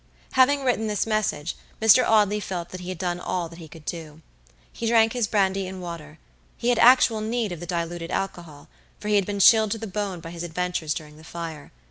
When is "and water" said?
5.67-6.17